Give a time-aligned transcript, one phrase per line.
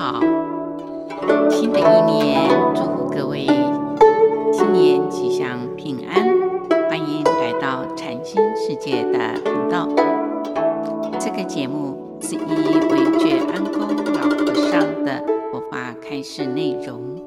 [0.00, 0.18] 好，
[1.50, 3.44] 新的一年，祝福各位
[4.50, 6.26] 新年吉祥平安。
[6.88, 9.86] 欢迎来到禅心世界的频道。
[11.20, 15.22] 这个节目是以为觉安公老和尚的
[15.52, 17.22] 佛法开示内容，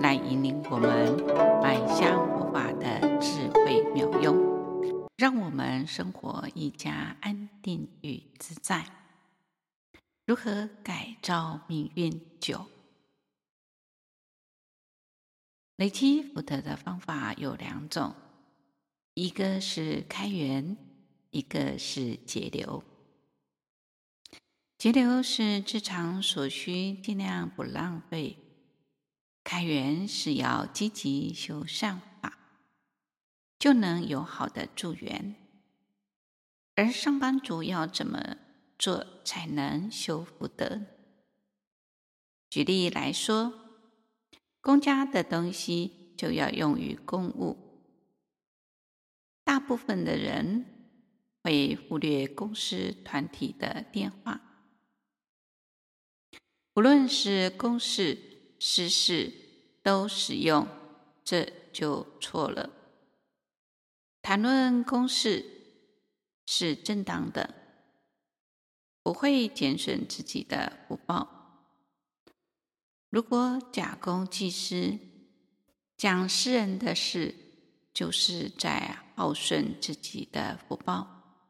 [0.00, 1.16] 来引领我们
[1.62, 4.36] 迈向佛法的智慧妙用，
[5.16, 8.84] 让我们生活愈加安定与自在。
[10.28, 12.20] 如何改造命运？
[12.38, 12.66] 九，
[15.76, 18.14] 累积福德的方法有两种，
[19.14, 20.76] 一个是开源，
[21.30, 22.84] 一个是节流。
[24.76, 28.36] 节流是日常所需，尽量不浪费；
[29.42, 32.38] 开源是要积极修善法，
[33.58, 35.34] 就能有好的助缘。
[36.74, 38.36] 而上班族要怎么
[38.78, 40.82] 做才能修福德？
[42.48, 43.52] 举例来说，
[44.60, 47.56] 公家的东西就要用于公务。
[49.44, 50.64] 大部分的人
[51.42, 54.40] 会忽略公司团体的电话，
[56.74, 58.16] 无论是公事
[58.60, 59.32] 私事
[59.82, 60.66] 都使用，
[61.24, 62.70] 这就错了。
[64.22, 65.44] 谈论公事
[66.46, 67.67] 是正当的。
[69.08, 71.26] 不会减损自己的福报。
[73.08, 74.98] 如果假公济私，
[75.96, 77.34] 讲私人的事，
[77.94, 81.40] 就是在耗损自己的福报，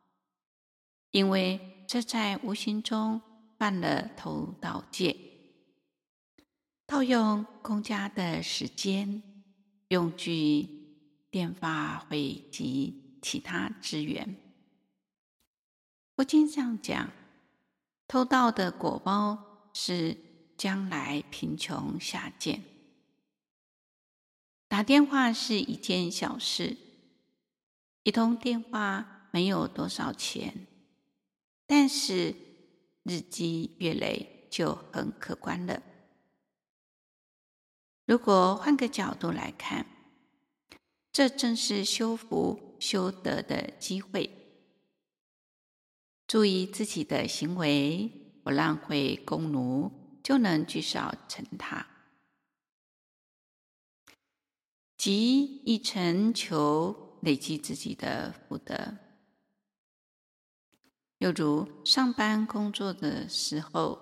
[1.11, 3.21] 因为这在无形中
[3.59, 5.17] 犯了偷盗戒。
[6.87, 9.21] 盗用公家的时间、
[9.89, 10.69] 用具、
[11.29, 14.37] 电话会及其他资源，
[16.15, 17.11] 佛经上讲。
[18.09, 20.17] 偷盗的果报是
[20.57, 22.65] 将来贫穷下贱。
[24.67, 26.77] 打电话是一件小事，
[28.05, 30.67] 一通电话没有多少钱，
[31.67, 32.35] 但是
[33.03, 35.83] 日积月累就很可观了。
[38.07, 39.85] 如果换个角度来看，
[41.13, 44.48] 这正是修福修德的机会。
[46.29, 48.13] 注意自己的行为，
[48.45, 49.91] 不浪费功奴，
[50.23, 51.89] 就能聚少成大，
[54.99, 58.99] 即一成求累积自己的福德。
[61.17, 63.99] 又如上班工作的时候，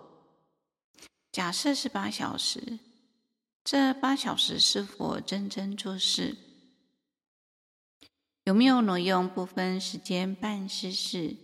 [1.31, 2.81] 假设是八小时，
[3.63, 6.37] 这八小时是否认真做事？
[8.43, 11.37] 有没有挪用部分时间办私事？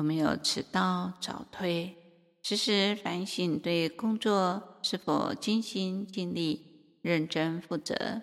[0.00, 1.94] 有没有迟到早退？
[2.42, 8.22] 时时反省对工作是否尽心尽力、认真负责，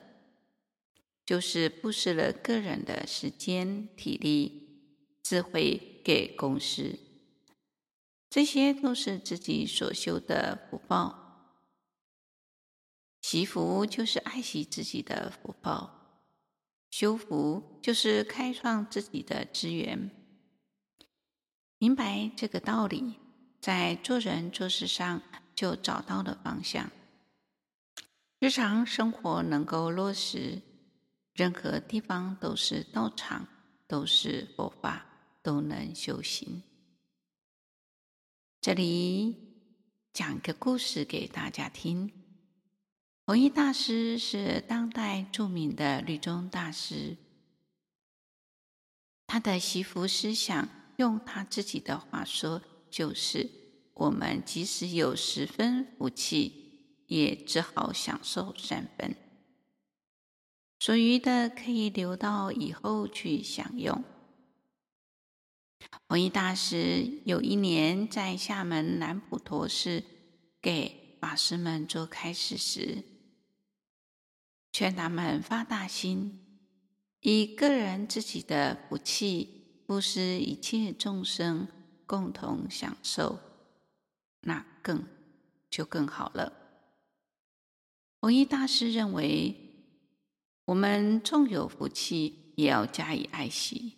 [1.24, 4.82] 就是布施了个人的时间、体力、
[5.22, 6.98] 智慧给公司，
[8.28, 11.60] 这些都是自己所修的福报。
[13.22, 16.24] 祈福就是爱惜自己的福报，
[16.90, 20.10] 修福就是开创自己的资源。
[21.80, 23.20] 明白这个道理，
[23.62, 25.22] 在做人做事上
[25.54, 26.90] 就找到了方向。
[28.40, 30.62] 日常生活能够落实，
[31.34, 33.48] 任何地方都是道场，
[33.88, 35.06] 都是佛法，
[35.44, 36.64] 都能修行。
[38.60, 39.36] 这里
[40.14, 42.12] 讲个故事给大家听。
[43.28, 47.18] 弘一大师是当代著名的律宗大师，
[49.28, 50.68] 他的惜福思想。
[50.97, 53.50] 用他自己的话说，就是
[53.94, 59.16] 我们即使有十分福气，也只好享受三分，
[60.80, 64.03] 所余的可以留到以后去享用。
[66.07, 70.03] 弘一大师有一年在厦门南普陀寺
[70.60, 73.04] 给法师们做开示时，
[74.72, 76.39] 劝他们发大心，
[77.22, 79.56] 以个人自己的福气。
[79.88, 81.66] 不施一切众生
[82.06, 83.39] 共同享受，
[84.42, 85.07] 那更
[85.69, 86.51] 就更好了。
[88.19, 89.56] 弘一大师认为，
[90.66, 93.95] 我们纵有福气，也要加以爱惜，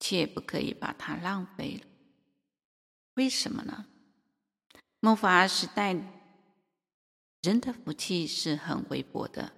[0.00, 1.86] 切不可以把它浪费了。
[3.16, 3.84] 为什么呢？
[5.00, 5.94] 末法时代，
[7.42, 9.52] 人的福气是很微薄的，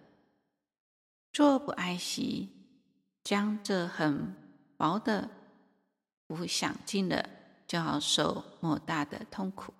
[1.32, 2.48] 若不爱惜，
[3.22, 4.34] 将这很
[4.76, 5.30] 薄的。
[6.34, 7.28] 福享尽了，
[7.66, 9.72] 就要受莫大的痛苦。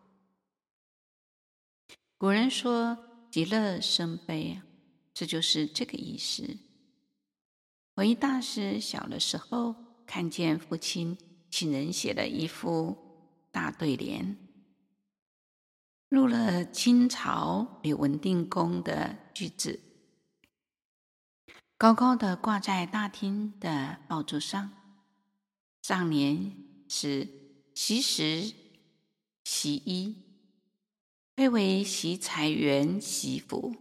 [2.17, 2.97] 古人说
[3.31, 4.61] “极乐生悲”，
[5.12, 6.56] 这就是这个意思。
[7.97, 9.75] 文一大师小的时候，
[10.06, 11.17] 看见父亲
[11.51, 12.97] 请人写了一副
[13.53, 14.37] 大对联，
[16.09, 19.81] 入了清朝李文定公的句子，
[21.77, 24.84] 高高的挂在大厅的宝柱上。
[25.85, 26.51] 上联
[26.89, 27.29] 是
[27.77, 28.55] “习时
[29.45, 30.17] 惜衣”，
[31.37, 33.77] 配为“习财源习福”。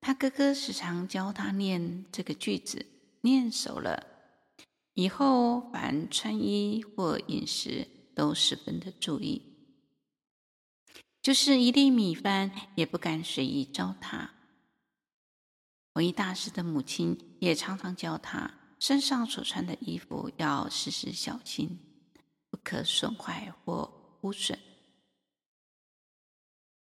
[0.00, 2.86] 他哥哥时常教他念这个句子，
[3.20, 4.06] 念熟了
[4.94, 9.42] 以后，凡穿衣或饮食都十分的注意，
[11.20, 14.30] 就是一粒米饭也不敢随意糟蹋。
[15.92, 21.78] 弘一大师的母亲也常常教他，身上所穿的衣服要时时小心，
[22.50, 24.58] 不可损坏或污损。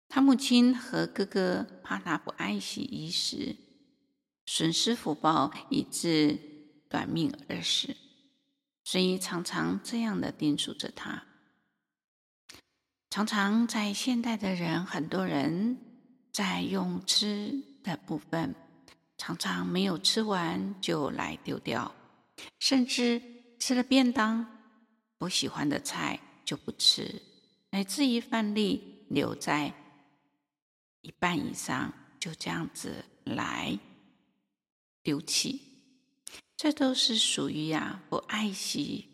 [0.09, 3.57] 他母亲和哥哥怕他不爱惜衣食，
[4.47, 6.39] 损失福报，以致
[6.89, 7.97] 短命而死，
[8.85, 11.25] 所以常常这样的叮嘱着他。
[13.11, 15.79] 常常在现代的人，很多人
[16.33, 18.55] 在用吃的部分，
[19.19, 21.95] 常常没有吃完就来丢掉，
[22.59, 23.21] 甚至
[23.59, 24.47] 吃了便当，
[25.19, 27.23] 不喜欢的菜就不吃，
[27.71, 29.75] 乃至于饭粒留在。
[31.03, 33.79] 一半以上就这样子来
[35.05, 35.63] 丢弃，
[36.57, 39.07] 这都是属于呀不爱惜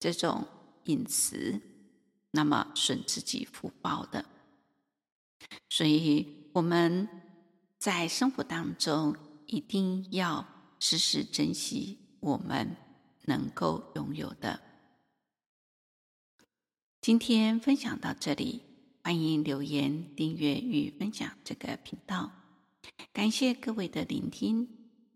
[0.00, 0.44] 这种
[0.86, 1.60] 饮食，
[2.32, 4.24] 那么损自己福报的。
[5.68, 7.08] 所以我们
[7.84, 9.14] 在生活当中
[9.44, 10.46] 一定要
[10.80, 12.74] 时时珍惜我们
[13.26, 14.58] 能够拥有的。
[17.02, 18.62] 今天分享到这里。
[19.02, 22.30] 欢迎留言、订阅与分享这个频道。
[23.12, 24.66] 感谢各位的聆听。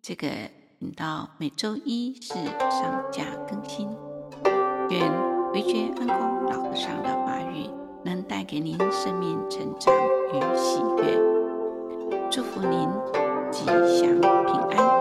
[0.03, 0.29] 这个
[0.79, 3.89] 频道每周一是上架更新。
[4.91, 5.11] 愿
[5.55, 7.71] 惟觉安公老和尚的法语
[8.05, 9.91] 能带给您生命成长
[10.35, 11.38] 与喜悦。
[12.39, 12.89] 祝福您
[13.51, 14.98] 吉祥平安。